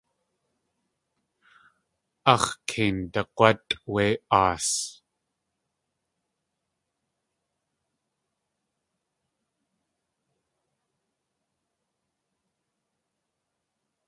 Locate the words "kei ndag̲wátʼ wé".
2.67-4.05